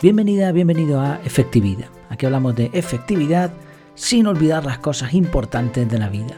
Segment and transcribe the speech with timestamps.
[0.00, 1.88] Bienvenida, bienvenido a Efectividad.
[2.08, 3.52] Aquí hablamos de efectividad
[3.96, 6.36] sin olvidar las cosas importantes de la vida.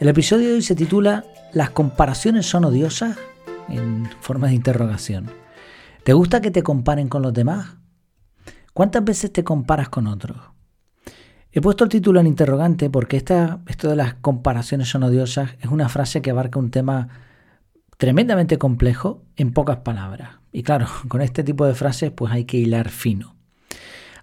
[0.00, 3.18] El episodio de hoy se titula ¿Las comparaciones son odiosas?
[3.68, 5.30] en forma de interrogación.
[6.04, 7.76] ¿Te gusta que te comparen con los demás?
[8.72, 10.38] ¿Cuántas veces te comparas con otros?
[11.52, 15.70] He puesto el título en interrogante porque esta, esto de las comparaciones son odiosas es
[15.70, 17.08] una frase que abarca un tema
[17.98, 20.39] tremendamente complejo en pocas palabras.
[20.52, 23.34] Y claro, con este tipo de frases pues hay que hilar fino.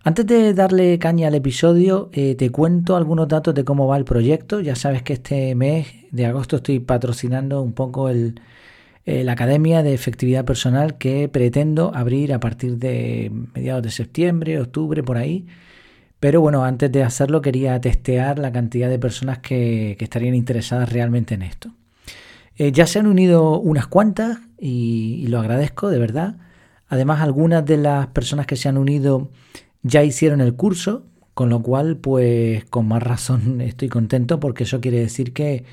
[0.04, 4.06] Antes de darle caña al episodio, eh, te cuento algunos datos de cómo va el
[4.06, 4.62] proyecto.
[4.62, 8.40] Ya sabes que este mes de agosto estoy patrocinando un poco el,
[9.08, 14.60] eh, la Academia de Efectividad Personal que pretendo abrir a partir de mediados de septiembre,
[14.60, 15.48] octubre, por ahí.
[16.20, 21.36] Pero bueno, antes de hacerlo quería testear la cantidad de personas que, estarían interesadas realmente
[21.36, 21.72] en esto.
[22.58, 26.38] Eh, ya se han unido unas cuantas y, lo agradezco de verdad.
[26.88, 29.32] Además, algunas de las personas que se han unido
[29.84, 34.82] ya hicieron el curso, con lo cual, pues con más razón estoy contento porque eso
[34.82, 35.66] quiere decir que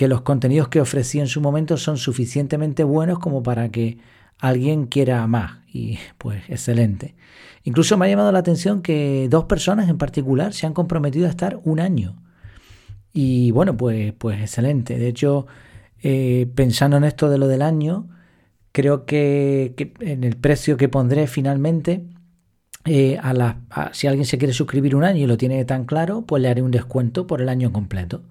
[0.00, 3.98] que los contenidos que ofrecí en su momento son suficientemente buenos como para que
[4.38, 5.58] alguien quiera más.
[5.70, 7.14] Y pues excelente.
[7.64, 11.28] Incluso me ha llamado la atención que dos personas en particular se han comprometido a
[11.28, 12.16] estar un año.
[13.12, 14.96] Y bueno, pues, pues excelente.
[14.96, 15.46] De hecho,
[16.02, 18.08] eh, pensando en esto de lo del año,
[18.72, 22.04] creo que, en el precio que pondré finalmente,
[22.86, 26.42] eh, a si alguien se quiere suscribir un año y lo tiene tan claro, pues
[26.42, 28.22] le haré un descuento por el año completo.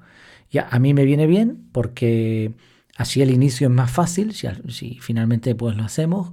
[0.51, 2.53] Ya, a mí me viene bien porque
[2.97, 6.31] así el inicio es más fácil, si, finalmente pues lo hacemos,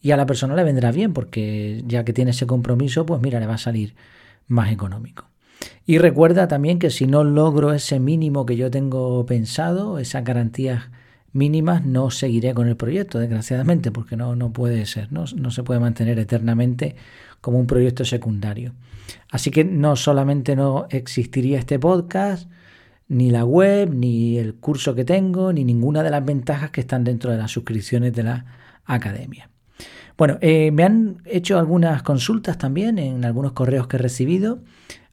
[0.00, 3.38] y a la persona le vendrá bien porque ya que tiene ese compromiso, pues mira,
[3.40, 3.94] le va a salir
[4.48, 5.31] más económico.
[5.86, 10.84] Y recuerda también que si no logro ese mínimo que yo tengo pensado, esas garantías
[11.32, 15.24] mínimas, no seguiré con el proyecto, desgraciadamente, porque no, no puede ser, ¿no?
[15.34, 16.94] no se puede mantener eternamente
[17.40, 18.74] como un proyecto secundario.
[19.30, 22.50] Así que no solamente no existiría este podcast,
[23.08, 27.04] ni la web, ni el curso que tengo, ni ninguna de las ventajas que están
[27.04, 28.46] dentro de las suscripciones de la
[28.84, 29.50] academia.
[30.16, 34.60] Bueno, eh, me han hecho algunas consultas también en algunos correos que he recibido.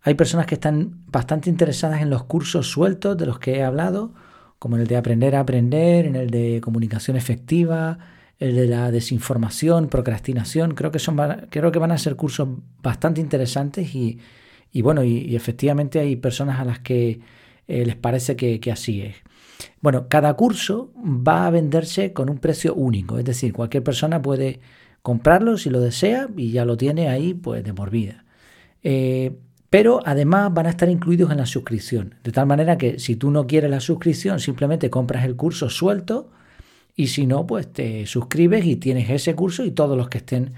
[0.01, 4.13] Hay personas que están bastante interesadas en los cursos sueltos de los que he hablado,
[4.57, 7.97] como el de aprender a aprender, en el de comunicación efectiva,
[8.39, 10.73] el de la desinformación, procrastinación.
[10.73, 11.17] Creo que, son,
[11.49, 12.47] creo que van a ser cursos
[12.81, 14.19] bastante interesantes y,
[14.81, 17.19] bueno, y efectivamente hay personas a las que
[17.69, 19.15] eh, les parece que, así es.
[19.79, 24.59] Bueno, cada curso va a venderse con un precio único, es decir, cualquier persona puede
[25.03, 28.25] comprarlo si lo desea y ya lo tiene ahí pues de por vida.
[28.81, 29.37] Eh,
[29.69, 33.31] pero además van a estar incluidos en la suscripción, de tal manera que si tú
[33.31, 36.31] no quieres la suscripción, simplemente compras el curso suelto
[36.95, 40.53] y si no, pues te suscribes y tienes ese curso y todos los que estén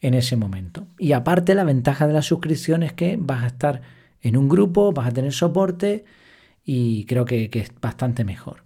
[0.00, 0.86] en ese momento.
[0.98, 3.82] Y aparte la ventaja de la suscripción es que vas a estar
[4.20, 6.04] en un grupo, vas a tener soporte,
[6.64, 8.64] y creo que, es bastante mejor.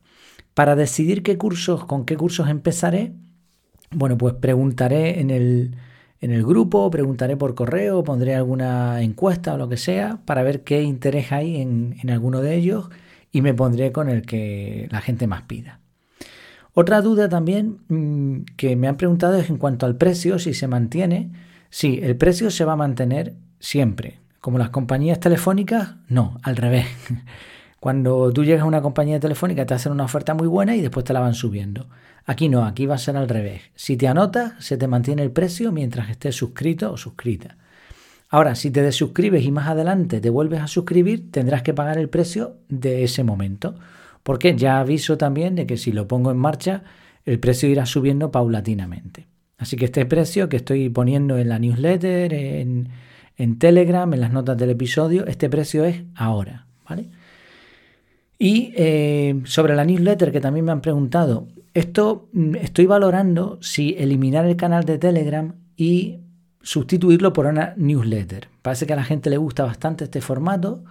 [0.54, 3.12] Para decidir qué cursos, con qué cursos empezaré,
[3.90, 5.76] bueno, pues preguntaré en el,
[6.20, 10.62] en el grupo, preguntaré por correo, pondré alguna encuesta o lo que sea para ver
[10.62, 12.88] qué interés hay en, en alguno de ellos
[13.32, 15.80] y me pondré con el que la gente más pida.
[16.78, 20.68] Otra duda también mm, que me han preguntado es en cuanto al precio, si se
[20.68, 21.30] mantiene.
[21.70, 24.20] Sí, el precio se va a mantener siempre.
[24.40, 26.86] Como las compañías telefónicas, no, al revés.
[27.86, 31.04] Cuando tú llegas a una compañía telefónica te hacen una oferta muy buena y después
[31.04, 31.86] te la van subiendo.
[32.24, 33.62] Aquí no, aquí va a ser al revés.
[33.76, 37.58] Si te anotas, se te mantiene el precio mientras estés suscrito o suscrita.
[38.28, 42.08] Ahora, si te desuscribes y más adelante te vuelves a suscribir, tendrás que pagar el
[42.08, 43.76] precio de ese momento.
[44.24, 46.82] Porque ya aviso también de que si lo pongo en marcha,
[47.24, 49.28] el precio irá subiendo paulatinamente.
[49.58, 52.88] Así que este precio que estoy poniendo en la newsletter, en,
[53.36, 56.66] en Telegram, en las notas del episodio, este precio es ahora.
[56.88, 57.10] ¿vale?
[58.38, 63.94] Y eh, sobre la newsletter, que también me han preguntado, esto mm, estoy valorando si
[63.98, 66.20] eliminar el canal de Telegram y
[66.62, 68.48] sustituirlo por una newsletter.
[68.62, 70.84] Parece que a la gente le gusta bastante este formato.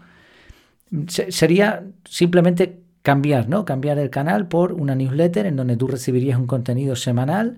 [1.08, 3.66] sería simplemente cambiar, ¿no?
[3.66, 7.58] Cambiar el canal por una newsletter en donde tú recibirías un contenido semanal,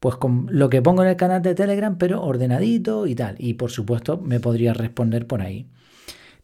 [0.00, 3.36] pues con lo que pongo en el canal de Telegram, pero ordenadito y tal.
[3.38, 5.68] Y por supuesto me podría responder por ahí.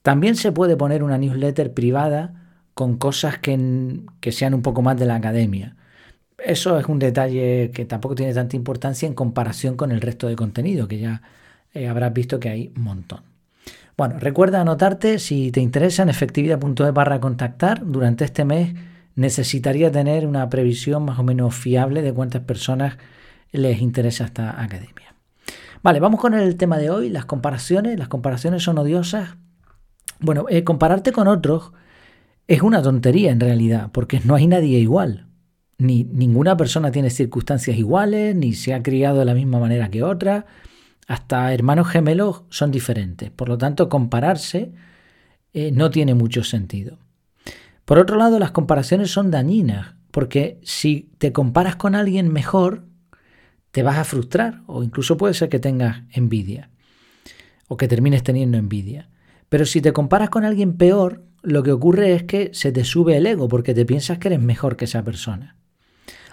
[0.03, 2.44] También se puede poner una newsletter privada
[2.75, 5.77] con cosas que, sean un poco más de la academia.
[6.39, 10.37] Eso es un detalle que tampoco tiene tanta importancia en comparación con el resto de
[10.37, 11.23] contenido, que ya
[11.73, 13.23] eh, habrás visto que hay un montón.
[13.97, 17.87] Bueno, recuerda anotarte si te interesa en efectividad.es barra contactar.
[17.87, 18.75] Durante este mes
[19.15, 22.99] necesitaría tener una previsión más o menos fiable de cuántas personas
[23.53, 25.15] les interesa esta academia.
[25.85, 27.97] Vale, vamos con el tema de hoy, las comparaciones.
[27.97, 29.37] Las comparaciones son odiosas.
[30.19, 31.73] Bueno, eh, compararte con otros
[32.47, 35.27] es una tontería en realidad, porque no hay nadie igual.
[35.79, 40.03] Ni ninguna persona tiene circunstancias iguales, ni se ha criado de la misma manera que
[40.03, 40.47] otra.
[41.07, 43.31] Hasta hermanos gemelos son diferentes.
[43.31, 44.73] Por lo tanto, compararse
[45.53, 46.99] eh, no tiene mucho sentido.
[47.85, 52.85] Por otro lado, las comparaciones son dañinas, porque si te comparas con alguien mejor,
[53.71, 56.71] te vas a frustrar o incluso puede ser que tengas envidia
[57.67, 59.11] o que termines teniendo envidia.
[59.49, 63.17] Pero si te comparas con alguien peor, lo que ocurre es que se te sube
[63.17, 65.57] el ego porque te piensas que eres mejor que esa persona.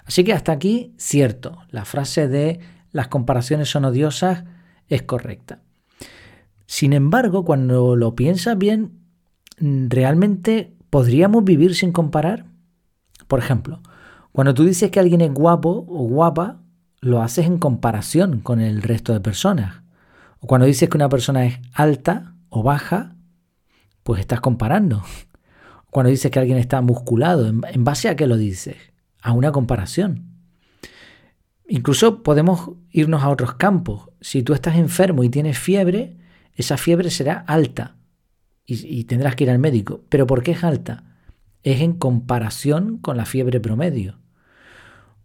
[0.05, 2.59] Así que hasta aquí, cierto, la frase de
[2.91, 4.45] las comparaciones son odiosas
[4.87, 5.59] es correcta.
[6.65, 8.99] Sin embargo, cuando lo piensas bien,
[9.57, 12.45] ¿realmente podríamos vivir sin comparar?
[13.27, 13.81] Por ejemplo,
[14.31, 16.61] cuando tú dices que alguien es guapo o guapa,
[16.99, 19.81] lo haces en comparación con el resto de personas.
[20.39, 23.15] O cuando dices que una persona es alta o baja,
[24.03, 25.03] pues estás comparando.
[25.89, 28.77] Cuando dices que alguien está musculado, ¿en base a qué lo dices?
[29.21, 30.31] A una comparación.
[31.67, 34.09] Incluso podemos irnos a otros campos.
[34.19, 36.17] Si tú estás enfermo y tienes fiebre,
[36.55, 37.95] esa fiebre será alta
[38.65, 40.01] y, tendrás que ir al médico.
[40.09, 41.03] ¿Pero por qué es alta?
[41.63, 44.19] Es en comparación con la fiebre promedio.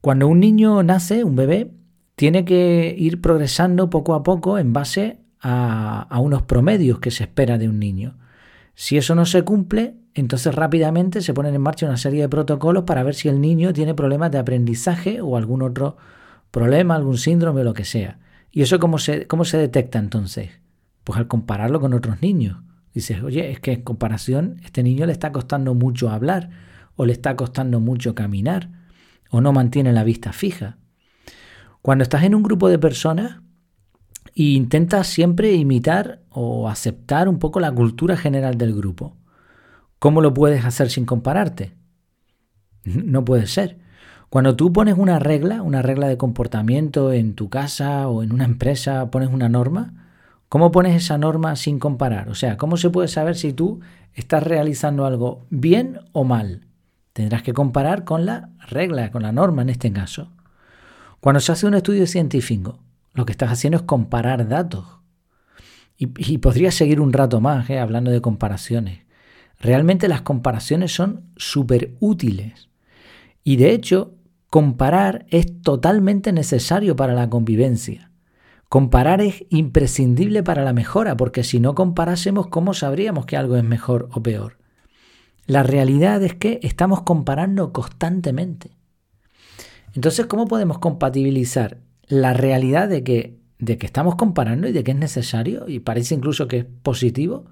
[0.00, 1.72] Cuando un niño nace, un bebé,
[2.14, 7.58] tiene que ir progresando poco a poco en base a, unos promedios que se espera
[7.58, 8.18] de un niño.
[8.78, 12.84] Si eso no se cumple, entonces rápidamente se ponen en marcha una serie de protocolos
[12.84, 15.96] para ver si el niño tiene problemas de aprendizaje o algún otro
[16.50, 18.18] problema, algún síndrome o lo que sea.
[18.52, 20.50] ¿Y eso cómo se, cómo se detecta entonces?
[21.04, 22.58] Pues al compararlo con otros niños.
[22.92, 26.50] Dices, oye, es que en comparación este niño le está costando mucho hablar
[26.96, 28.68] o le está costando mucho caminar
[29.30, 30.76] o no mantiene la vista fija.
[31.80, 33.40] Cuando estás en un grupo de personas
[34.36, 39.16] e intentas siempre imitar o aceptar un poco la cultura general del grupo,
[39.98, 41.74] ¿cómo lo puedes hacer sin compararte?
[42.84, 43.78] No puede ser.
[44.28, 48.44] Cuando tú pones una regla, una regla de comportamiento en tu casa o en una
[48.44, 50.12] empresa, pones una norma,
[50.48, 52.28] ¿cómo pones esa norma sin comparar?
[52.28, 53.80] O sea, ¿cómo se puede saber si tú
[54.14, 56.66] estás realizando algo bien o mal?
[57.12, 60.30] Tendrás que comparar con la regla, con la norma en este caso.
[61.20, 62.80] Cuando se hace un estudio científico,
[63.16, 64.84] lo que estás haciendo es comparar datos.
[65.98, 67.78] Y, podrías seguir un rato más ¿eh?
[67.78, 69.00] hablando de comparaciones.
[69.58, 72.68] Realmente las comparaciones son súper útiles.
[73.42, 74.14] Y de hecho,
[74.50, 78.10] comparar es totalmente necesario para la convivencia.
[78.68, 83.64] Comparar es imprescindible para la mejora, porque si no comparásemos, ¿cómo sabríamos que algo es
[83.64, 84.58] mejor o peor?
[85.46, 88.76] La realidad es que estamos comparando constantemente.
[89.94, 91.78] Entonces, ¿cómo podemos compatibilizar
[92.08, 96.14] la realidad de que, de que estamos comparando y de que es necesario, y parece
[96.14, 97.46] incluso que es positivo,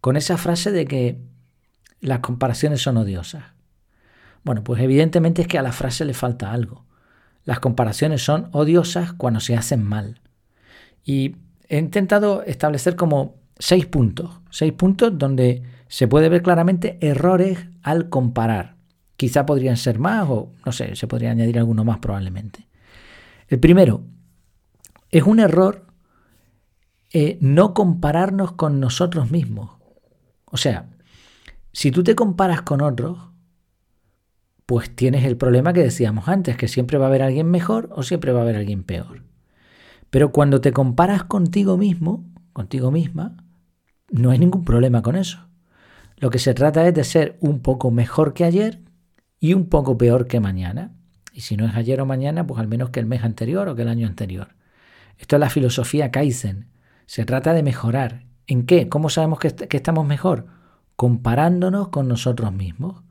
[0.00, 1.18] con esa frase de que
[2.00, 3.44] las comparaciones son odiosas?
[4.44, 6.84] Bueno, pues evidentemente es que a la frase le falta algo.
[7.44, 10.20] Las comparaciones son odiosas cuando se hacen mal.
[11.04, 11.36] Y
[11.68, 18.08] he intentado establecer como seis puntos, seis puntos donde se puede ver claramente errores al
[18.08, 18.76] comparar.
[19.16, 22.66] Quizá podrían ser más o no sé, se podría añadir alguno más probablemente.
[23.48, 24.04] El primero,
[25.10, 25.86] es un error
[27.10, 29.70] eh, no compararnos con nosotros mismos.
[30.46, 30.88] O sea,
[31.72, 33.18] si tú te comparas con otros,
[34.64, 38.02] pues tienes el problema que decíamos antes, que siempre va a haber alguien mejor o
[38.02, 39.24] siempre va a haber alguien peor.
[40.08, 43.36] Pero cuando te comparas contigo mismo, contigo misma,
[44.10, 45.48] no hay ningún problema con eso.
[46.16, 48.80] Lo que se trata es de ser un poco mejor que ayer
[49.40, 50.94] y un poco peor que mañana.
[51.32, 53.74] Y si no es ayer o mañana, pues al menos que el mes anterior o
[53.74, 54.48] que el año anterior.
[55.18, 56.68] Esto es la filosofía Kaizen.
[57.06, 58.24] Se trata de mejorar.
[58.46, 58.88] ¿En qué?
[58.88, 60.46] ¿Cómo sabemos que, que estamos mejor?
[60.96, 63.02] Comparándonos con nosotros mismos.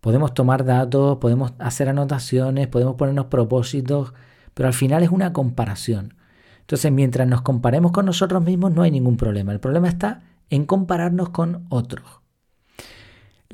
[0.00, 4.14] Podemos tomar datos, podemos hacer anotaciones, podemos ponernos propósitos,
[4.54, 6.14] pero al final es una comparación.
[6.60, 9.52] Entonces, mientras nos comparemos con nosotros mismos, no hay ningún problema.
[9.52, 12.22] El problema está en compararnos con otros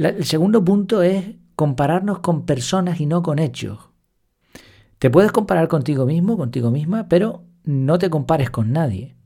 [0.06, 3.87] el segundo punto es compararnos con personas y no con hechos.
[4.98, 9.16] Te puedes comparar contigo mismo, contigo misma, pero no te compares con nadie.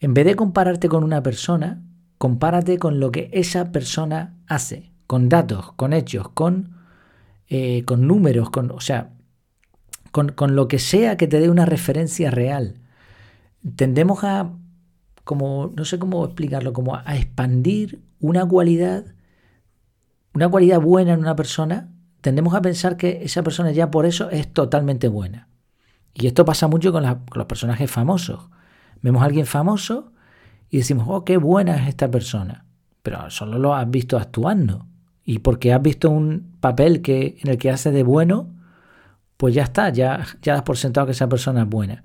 [0.00, 1.82] En vez de compararte con una persona,
[2.18, 6.76] compárate con lo que esa persona hace, con datos, con hechos, con,
[7.48, 9.12] eh, con números, con, o sea,
[10.10, 12.80] con, con lo que sea que te dé una referencia real.
[13.76, 14.52] Tendemos a,
[15.24, 19.04] como, no sé cómo explicarlo, como a expandir una cualidad
[20.38, 21.88] una cualidad buena en una persona,
[22.20, 25.48] tendemos a pensar que esa persona ya por eso es totalmente buena.
[26.14, 28.48] Y esto pasa mucho con, los personajes famosos.
[29.02, 30.12] Vemos a alguien famoso
[30.68, 32.64] y decimos, oh, qué buena es esta persona.
[33.02, 34.86] Pero solo lo has visto actuando.
[35.24, 38.54] Y porque has visto un papel que, en el que hace de bueno,
[39.36, 42.02] pues ya está, ya, ya das por sentado que esa persona es buena.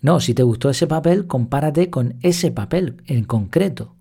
[0.00, 3.96] No, si te gustó ese papel, compárate con ese papel en concreto.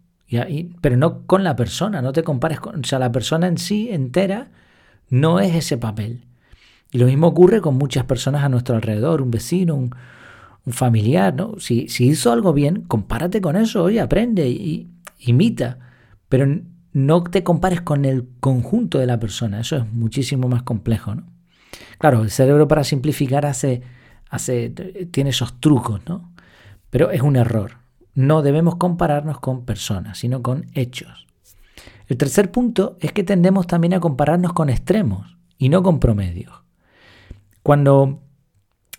[0.82, 2.82] pero no con la persona, no te compares con...
[2.82, 4.52] O sea, la persona en sí entera
[5.10, 6.26] no es ese papel.
[6.92, 9.92] Y lo mismo ocurre con muchas personas a nuestro alrededor, un vecino, un,
[10.68, 11.60] familiar, ¿no?
[11.60, 15.78] Si, hizo algo bien, compárate con eso, oye, aprende y imita,
[16.28, 16.48] pero
[16.96, 21.24] no te compares con el conjunto de la persona, eso es muchísimo más complejo, ¿no?
[21.98, 23.82] Claro, el cerebro para simplificar hace,
[24.30, 24.70] hace,
[25.12, 26.32] tiene esos trucos, ¿no?
[26.90, 27.74] Pero es un error.
[28.14, 31.25] No debemos compararnos con personas, sino con hechos.
[32.08, 36.54] El tercer punto es que tendemos también a compararnos con extremos y no con promedios.
[37.64, 38.22] Cuando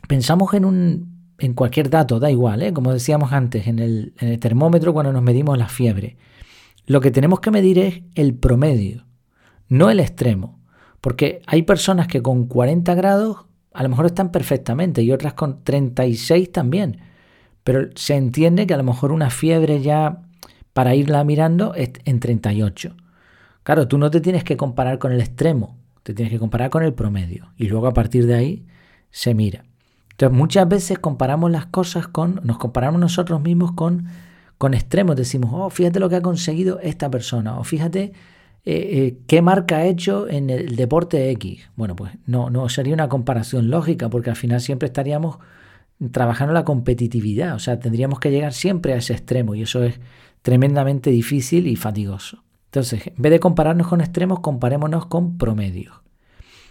[0.09, 2.73] pensamos en, un, en cualquier dato, da igual, ¿eh?
[2.73, 6.17] como decíamos antes, en el, en el termómetro cuando nos medimos la fiebre,
[6.87, 9.07] lo que tenemos que medir es el promedio,
[9.69, 10.61] no el extremo.
[11.01, 15.63] Porque hay personas que con 40 grados a lo mejor están perfectamente y otras con
[15.63, 17.01] 36 también.
[17.63, 20.23] Pero se entiende que a lo mejor una fiebre ya
[20.77, 22.95] para irla mirando en 38.
[23.63, 26.83] Claro, tú no te tienes que comparar con el extremo, te tienes que comparar con
[26.83, 28.67] el promedio y luego a partir de ahí
[29.11, 29.65] se mira.
[30.11, 34.05] Entonces muchas veces comparamos las cosas con, nos comparamos nosotros mismos con,
[34.59, 38.13] con extremos, decimos, oh, fíjate lo que ha conseguido esta persona, o fíjate eh,
[38.67, 41.71] eh, qué marca ha hecho en el deporte X.
[41.77, 45.39] Bueno, pues no, no sería una comparación lógica, porque al final siempre estaríamos
[46.13, 49.99] trabajando la competitividad, o sea, tendríamos que llegar siempre a ese extremo y eso es
[50.47, 52.45] tremendamente difícil y fatigoso.
[52.67, 55.97] Entonces, en vez de compararnos con extremos, comparémonos con promedios.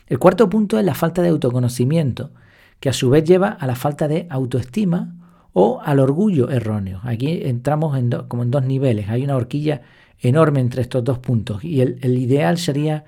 [0.07, 2.31] El cuarto punto es la falta de autoconocimiento,
[2.79, 5.17] que a su vez lleva a la falta de autoestima
[5.51, 7.01] o al orgullo erróneo.
[7.03, 9.09] Aquí entramos en como en dos niveles.
[9.09, 9.81] Hay una horquilla
[10.21, 13.03] enorme entre estos dos puntos y el, ideal sería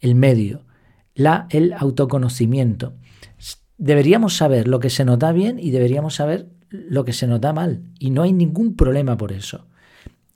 [0.00, 0.62] el medio,
[1.14, 2.94] la, el autoconocimiento.
[3.76, 7.42] Deberíamos saber lo que se nos da bien y deberíamos saber lo que se nos
[7.42, 9.66] da mal y no hay ningún problema por eso.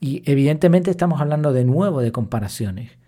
[0.02, 2.98] Y evidentemente estamos hablando de nuevo de comparaciones.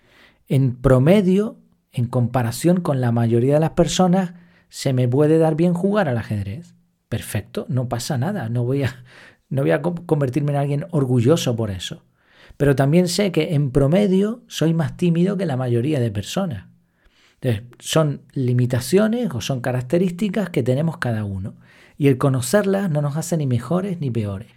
[0.47, 1.59] En promedio,
[1.91, 4.35] en comparación con la mayoría de las personas,
[4.69, 6.77] se me puede dar bien jugar al ajedrez.
[7.09, 9.05] Perfecto, no pasa nada, no voy a,
[9.49, 12.05] no voy a convertirme en alguien orgulloso por eso.
[12.57, 16.69] Pero también sé que en promedio soy más tímido que la mayoría de personas.
[17.41, 21.57] Entonces, son limitaciones o son características que tenemos cada uno.
[21.99, 24.53] Y el conocerlas no nos hace ni mejores ni peores.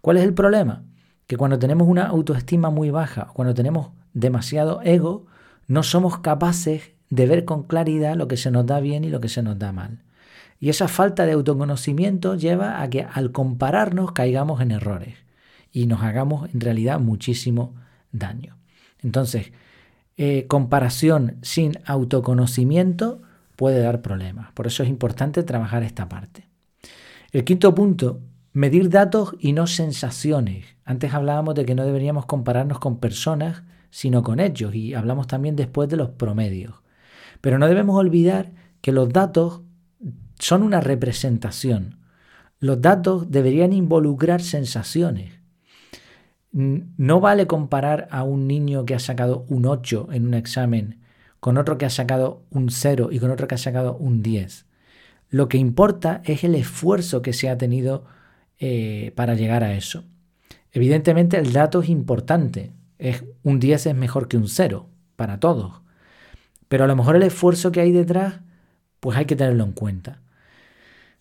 [0.00, 0.84] ¿Cuál es el problema?
[1.26, 5.26] Que cuando tenemos una autoestima muy baja, cuando tenemos demasiado ego,
[5.66, 9.20] no somos capaces de ver con claridad lo que se nos da bien y lo
[9.20, 10.02] que se nos da mal.
[10.60, 15.16] Y esa falta de autoconocimiento lleva a que al compararnos caigamos en errores
[15.72, 17.74] y nos hagamos en realidad muchísimo
[18.12, 18.56] daño.
[19.02, 19.52] Entonces,
[20.16, 23.20] eh, comparación sin autoconocimiento
[23.56, 24.52] puede dar problemas.
[24.52, 26.48] Por eso es importante trabajar esta parte.
[27.32, 28.20] El quinto punto
[28.54, 30.64] Medir datos y no sensaciones.
[30.84, 35.56] Antes hablábamos de que no deberíamos compararnos con personas, sino con hechos, y hablamos también
[35.56, 36.76] después de los promedios.
[37.40, 39.62] Pero no debemos olvidar que los datos
[40.38, 41.98] son una representación.
[42.60, 45.40] Los datos deberían involucrar sensaciones.
[46.52, 51.00] No vale comparar a un niño que ha sacado un 8 en un examen
[51.40, 54.64] con otro que ha sacado un 0 y con otro que ha sacado un 10.
[55.28, 58.06] Lo que importa es el esfuerzo que se ha tenido
[58.58, 60.04] eh, para llegar a eso.
[60.72, 65.82] Evidentemente el dato es importante, es, un 10 es mejor que un 0 para todos,
[66.68, 68.40] pero a lo mejor el esfuerzo que hay detrás,
[69.00, 70.20] pues hay que tenerlo en cuenta.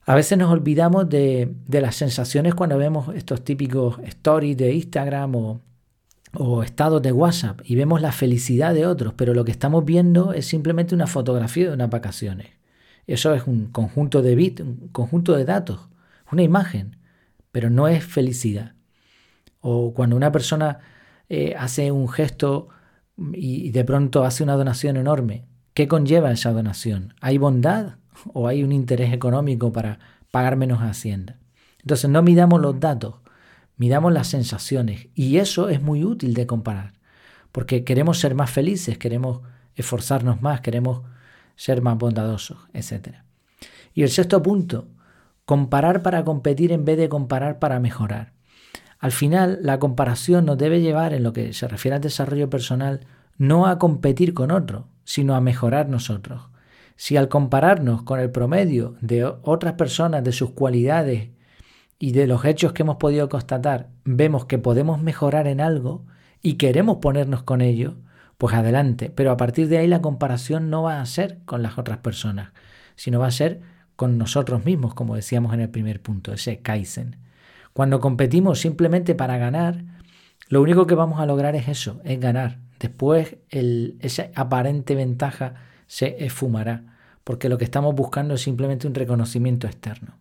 [0.06, 5.62] A veces nos olvidamos de, las sensaciones cuando vemos estos típicos stories de Instagram o,
[6.34, 10.34] o estados de WhatsApp y vemos la felicidad de otros, pero lo que estamos viendo
[10.34, 12.48] es simplemente una fotografía de unas vacaciones.
[13.08, 15.88] Eso es un conjunto de bits, un conjunto de datos,
[16.32, 16.98] una imagen
[17.54, 18.74] pero no es felicidad.
[19.62, 20.80] O cuando una persona
[21.30, 22.68] eh, hace un gesto
[23.32, 25.46] y de pronto hace una donación enorme,
[25.76, 27.14] ¿qué conlleva esa donación?
[27.22, 27.98] ¿Hay bondad
[28.34, 30.00] o hay un interés económico para
[30.32, 31.38] pagar menos a Hacienda?
[31.80, 33.18] Entonces no midamos los datos,
[33.78, 36.94] midamos las sensaciones y eso es muy útil de comparar,
[37.52, 39.42] porque queremos ser más felices, queremos
[39.76, 41.04] esforzarnos más, queremos
[41.56, 43.18] ser más bondadosos, etc.
[43.94, 44.88] Y el sexto punto,
[45.46, 48.34] comparar para competir en vez de comparar para mejorar.
[49.00, 53.02] Al final, la comparación nos debe llevar, en lo que se refiere al desarrollo personal,
[53.38, 56.50] no a competir con otro, sino a mejorar nosotros.
[56.96, 61.32] Si al compararnos con el promedio de otras personas, de sus cualidades
[62.00, 66.06] y de los hechos que hemos podido constatar vemos que podemos mejorar en algo
[66.42, 67.96] y queremos ponernos con ello,
[68.38, 69.12] pues adelante.
[69.14, 72.52] Pero a partir de ahí la comparación no va a ser con las otras personas,
[72.96, 73.62] sino va a ser
[73.96, 77.18] con nosotros mismos, como decíamos en el primer punto, ese Kaizen.
[77.74, 79.84] Cuando competimos simplemente para ganar,
[80.50, 82.60] lo único que vamos a lograr es eso, es ganar.
[82.80, 85.56] Después el, esa aparente ventaja
[85.88, 86.84] se esfumará,
[87.24, 90.18] porque lo que estamos buscando es simplemente un reconocimiento externo.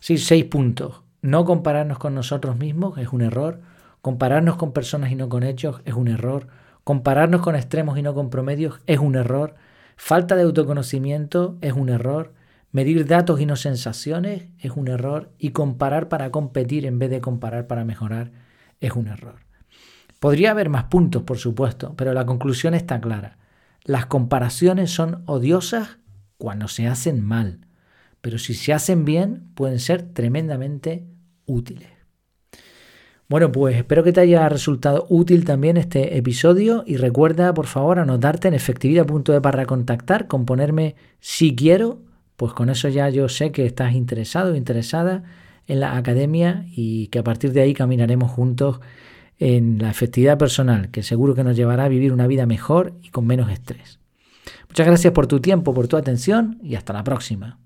[0.00, 1.02] Sí, seis puntos.
[1.22, 3.60] No compararnos con nosotros mismos es un error.
[4.02, 6.48] Compararnos con personas y no con hechos es un error.
[6.84, 9.54] Compararnos con extremos y no con promedios es un error.
[9.96, 12.32] Falta de autoconocimiento es un error.
[12.70, 15.32] Medir datos y no sensaciones es un error.
[15.38, 18.32] Y comparar para competir en vez de comparar para mejorar
[18.80, 19.40] es un error.
[20.20, 23.38] Podría haber más puntos, por supuesto, pero la conclusión está clara.
[23.84, 25.98] Las comparaciones son odiosas
[26.36, 27.60] cuando se hacen mal,
[28.20, 31.06] pero si se hacen bien pueden ser tremendamente
[31.46, 31.88] útiles.
[33.28, 37.98] Bueno, pues espero que te haya resultado útil también este episodio y recuerda por favor
[37.98, 42.00] anotarte en efectividad.de para contactar con ponerme si quiero,
[42.38, 45.24] pues con eso ya yo sé que estás interesado interesada
[45.66, 48.80] en la academia y que a partir de ahí caminaremos juntos
[49.40, 53.08] en la efectividad personal, que seguro que nos llevará a vivir una vida mejor y
[53.08, 53.98] con menos estrés.
[54.68, 57.58] Muchas gracias por tu tiempo, por tu atención y hasta la próxima.